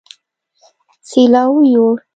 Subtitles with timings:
[1.09, 1.95] سېلاو يوړ